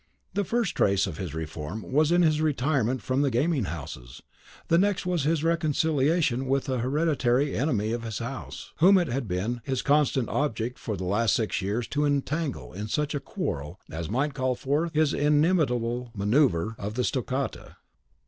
[0.33, 4.23] The first trace of his reform was in his retirement from the gaming houses;
[4.67, 9.27] the next was his reconciliation with an hereditary enemy of his house, whom it had
[9.27, 13.79] been his constant object for the last six years to entangle in such a quarrel
[13.91, 17.75] as might call forth his inimitable manoeuvre of the stoccata.